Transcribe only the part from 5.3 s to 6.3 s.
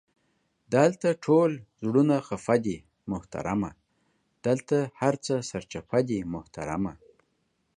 سرچپه دي